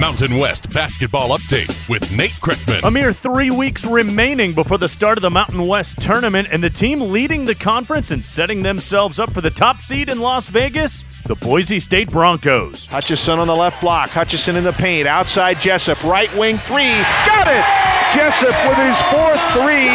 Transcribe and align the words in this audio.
Mountain 0.00 0.38
West 0.38 0.70
basketball 0.70 1.36
update 1.36 1.68
with 1.86 2.10
Nate 2.10 2.30
Kreckman. 2.30 2.82
A 2.84 2.90
mere 2.90 3.12
three 3.12 3.50
weeks 3.50 3.84
remaining 3.84 4.54
before 4.54 4.78
the 4.78 4.88
start 4.88 5.18
of 5.18 5.22
the 5.22 5.28
Mountain 5.28 5.66
West 5.66 6.00
tournament, 6.00 6.48
and 6.50 6.64
the 6.64 6.70
team 6.70 7.12
leading 7.12 7.44
the 7.44 7.54
conference 7.54 8.10
and 8.10 8.24
setting 8.24 8.62
themselves 8.62 9.18
up 9.18 9.30
for 9.34 9.42
the 9.42 9.50
top 9.50 9.82
seed 9.82 10.08
in 10.08 10.18
Las 10.18 10.46
Vegas, 10.46 11.04
the 11.26 11.34
Boise 11.34 11.80
State 11.80 12.10
Broncos. 12.10 12.86
Hutchison 12.86 13.38
on 13.38 13.46
the 13.46 13.54
left 13.54 13.82
block. 13.82 14.08
Hutchison 14.08 14.56
in 14.56 14.64
the 14.64 14.72
paint. 14.72 15.06
Outside 15.06 15.60
Jessup. 15.60 16.02
Right 16.02 16.34
wing 16.34 16.56
three. 16.56 16.96
Got 17.26 17.48
it! 17.48 17.90
Jessup 18.16 18.56
with 18.66 18.78
his 18.78 18.98
fourth 19.02 19.40
three, 19.52 19.86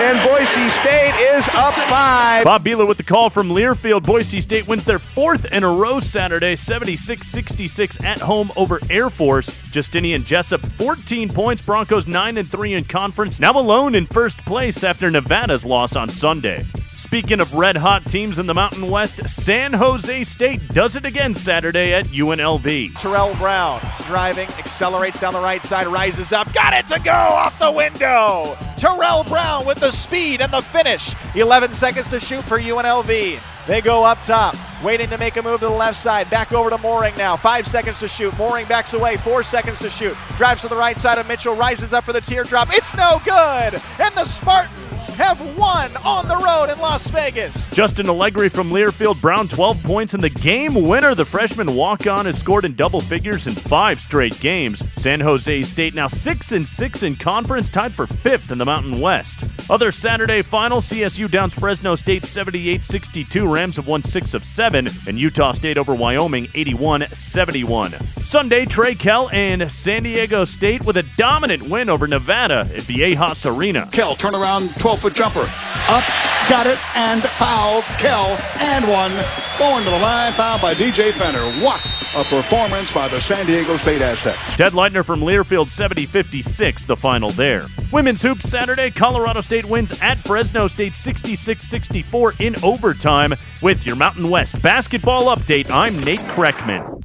and 0.00 0.28
Boise 0.28 0.70
State 0.70 1.14
is 1.34 1.46
up 1.50 1.74
five. 1.74 2.42
Bob 2.44 2.64
Behler 2.64 2.88
with 2.88 2.96
the 2.96 3.02
call 3.02 3.28
from 3.28 3.50
Learfield. 3.50 4.02
Boise 4.02 4.40
State 4.40 4.66
wins 4.66 4.84
their 4.84 4.98
fourth 4.98 5.44
in 5.52 5.62
a 5.62 5.68
row 5.68 6.00
Saturday, 6.00 6.56
76 6.56 7.26
66 7.26 8.02
at 8.02 8.18
home 8.18 8.50
over 8.56 8.80
Air 8.88 9.10
Force. 9.10 9.52
Justinian 9.70 10.24
Jessup, 10.24 10.62
14 10.62 11.28
points. 11.28 11.60
Broncos 11.60 12.06
9 12.06 12.38
and 12.38 12.48
3 12.50 12.74
in 12.74 12.84
conference. 12.84 13.38
Now 13.38 13.52
alone 13.52 13.94
in 13.94 14.06
first 14.06 14.38
place 14.38 14.82
after 14.82 15.10
Nevada's 15.10 15.66
loss 15.66 15.94
on 15.96 16.08
Sunday. 16.08 16.64
Speaking 16.96 17.40
of 17.40 17.54
red 17.54 17.76
hot 17.76 18.04
teams 18.06 18.38
in 18.38 18.46
the 18.46 18.54
Mountain 18.54 18.88
West, 18.90 19.28
San 19.28 19.74
Jose 19.74 20.24
State 20.24 20.66
does 20.68 20.96
it 20.96 21.04
again 21.04 21.34
Saturday 21.34 21.92
at 21.92 22.06
UNLV. 22.06 22.96
Terrell 22.98 23.34
Brown 23.34 23.80
driving, 24.06 24.48
accelerates 24.50 25.20
down 25.20 25.34
the 25.34 25.40
right 25.40 25.62
side, 25.62 25.86
rises 25.86 26.32
up, 26.32 26.52
got 26.54 26.72
it 26.72 26.86
to 26.86 27.00
go 27.00 27.12
off 27.12 27.58
the 27.58 27.70
window. 27.70 28.56
Terrell 28.80 29.24
Brown 29.24 29.66
with 29.66 29.78
the 29.78 29.90
speed 29.90 30.40
and 30.40 30.50
the 30.50 30.62
finish. 30.62 31.14
11 31.34 31.74
seconds 31.74 32.08
to 32.08 32.18
shoot 32.18 32.42
for 32.42 32.58
UNLV. 32.58 33.38
They 33.66 33.80
go 33.82 34.04
up 34.04 34.22
top, 34.22 34.56
waiting 34.82 35.10
to 35.10 35.18
make 35.18 35.36
a 35.36 35.42
move 35.42 35.60
to 35.60 35.66
the 35.66 35.70
left 35.72 35.98
side. 35.98 36.30
Back 36.30 36.52
over 36.52 36.70
to 36.70 36.78
Mooring 36.78 37.14
now. 37.18 37.36
Five 37.36 37.66
seconds 37.66 37.98
to 37.98 38.08
shoot. 38.08 38.34
Mooring 38.38 38.66
backs 38.68 38.94
away. 38.94 39.18
Four 39.18 39.42
seconds 39.42 39.78
to 39.80 39.90
shoot. 39.90 40.16
Drives 40.38 40.62
to 40.62 40.68
the 40.68 40.76
right 40.76 40.98
side 40.98 41.18
of 41.18 41.28
Mitchell. 41.28 41.54
Rises 41.54 41.92
up 41.92 42.04
for 42.04 42.14
the 42.14 42.22
teardrop. 42.22 42.68
It's 42.72 42.96
no 42.96 43.20
good. 43.22 43.82
And 43.98 44.14
the 44.14 44.24
Spartans 44.24 44.89
have 45.08 45.40
won 45.56 45.96
on 45.98 46.28
the 46.28 46.36
road 46.36 46.70
in 46.70 46.78
Las 46.78 47.08
Vegas. 47.08 47.68
Justin 47.70 48.08
Allegri 48.08 48.48
from 48.48 48.70
Learfield 48.70 49.20
Brown, 49.20 49.48
12 49.48 49.82
points 49.82 50.14
in 50.14 50.20
the 50.20 50.28
game 50.28 50.74
winner. 50.74 51.14
The 51.14 51.24
freshman 51.24 51.74
walk-on 51.74 52.26
has 52.26 52.38
scored 52.38 52.64
in 52.64 52.74
double 52.74 53.00
figures 53.00 53.46
in 53.46 53.54
five 53.54 54.00
straight 54.00 54.38
games. 54.40 54.82
San 54.96 55.20
Jose 55.20 55.62
State 55.62 55.94
now 55.94 56.08
six 56.08 56.52
and 56.52 56.66
six 56.66 57.02
in 57.02 57.16
conference, 57.16 57.70
tied 57.70 57.94
for 57.94 58.06
fifth 58.06 58.50
in 58.50 58.58
the 58.58 58.64
Mountain 58.64 59.00
West. 59.00 59.44
Other 59.70 59.92
Saturday 59.92 60.42
final: 60.42 60.80
CSU 60.80 61.30
downs 61.30 61.54
Fresno 61.54 61.94
State 61.94 62.24
78-62. 62.24 63.50
Rams 63.50 63.76
have 63.76 63.86
won 63.86 64.02
six 64.02 64.34
of 64.34 64.44
seven, 64.44 64.88
and 65.06 65.18
Utah 65.18 65.52
State 65.52 65.78
over 65.78 65.94
Wyoming 65.94 66.46
81-71. 66.48 68.02
Sunday, 68.24 68.64
Trey 68.64 68.94
Kell 68.94 69.28
and 69.30 69.70
San 69.70 70.02
Diego 70.02 70.44
State 70.44 70.84
with 70.84 70.96
a 70.96 71.02
dominant 71.16 71.62
win 71.68 71.88
over 71.88 72.06
Nevada 72.06 72.68
at 72.74 72.82
Viejas 72.82 73.44
Arena. 73.44 73.88
Kell 73.92 74.14
turnaround 74.14 74.76
12 74.90 75.02
foot 75.02 75.14
jumper 75.14 75.48
up, 75.88 76.02
got 76.48 76.66
it, 76.66 76.76
and 76.96 77.22
fouled. 77.22 77.84
Kell 77.98 78.36
and 78.58 78.84
one. 78.88 79.12
Going 79.56 79.84
to 79.84 79.90
the 79.90 79.98
line, 79.98 80.32
fouled 80.32 80.60
by 80.60 80.74
DJ 80.74 81.12
Fenner. 81.12 81.44
What 81.64 81.80
a 82.16 82.24
performance 82.24 82.92
by 82.92 83.06
the 83.06 83.20
San 83.20 83.46
Diego 83.46 83.76
State 83.76 84.02
Aztecs. 84.02 84.56
Ted 84.56 84.72
Leitner 84.72 85.04
from 85.04 85.20
Learfield 85.20 85.68
70 85.68 86.06
56, 86.06 86.86
the 86.86 86.96
final 86.96 87.30
there. 87.30 87.66
Women's 87.92 88.22
Hoops 88.22 88.48
Saturday, 88.48 88.90
Colorado 88.90 89.40
State 89.40 89.64
wins 89.64 89.92
at 90.02 90.18
Fresno 90.18 90.66
State 90.66 90.96
66 90.96 91.64
64 91.64 92.34
in 92.40 92.56
overtime. 92.64 93.32
With 93.62 93.86
your 93.86 93.94
Mountain 93.94 94.28
West 94.28 94.60
basketball 94.60 95.26
update, 95.36 95.70
I'm 95.70 95.96
Nate 96.00 96.18
Kreckman. 96.20 96.99